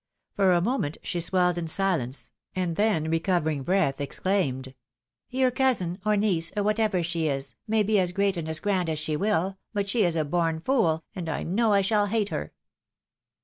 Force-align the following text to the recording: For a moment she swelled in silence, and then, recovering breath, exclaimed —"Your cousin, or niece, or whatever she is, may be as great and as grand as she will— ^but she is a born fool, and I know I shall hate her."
For 0.35 0.51
a 0.53 0.61
moment 0.63 0.97
she 1.03 1.19
swelled 1.19 1.59
in 1.59 1.67
silence, 1.67 2.31
and 2.55 2.75
then, 2.75 3.11
recovering 3.11 3.61
breath, 3.61 4.01
exclaimed 4.01 4.73
—"Your 5.29 5.51
cousin, 5.51 5.99
or 6.03 6.17
niece, 6.17 6.51
or 6.57 6.63
whatever 6.63 7.03
she 7.03 7.27
is, 7.27 7.53
may 7.67 7.83
be 7.83 7.99
as 7.99 8.11
great 8.11 8.35
and 8.35 8.49
as 8.49 8.59
grand 8.59 8.89
as 8.89 8.97
she 8.97 9.15
will— 9.15 9.59
^but 9.75 9.87
she 9.87 10.01
is 10.03 10.15
a 10.15 10.25
born 10.25 10.59
fool, 10.59 11.03
and 11.15 11.29
I 11.29 11.43
know 11.43 11.73
I 11.73 11.81
shall 11.81 12.07
hate 12.07 12.29
her." 12.29 12.51